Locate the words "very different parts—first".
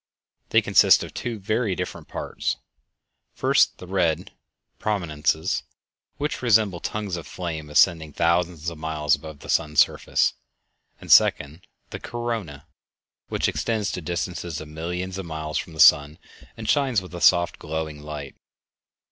1.37-3.77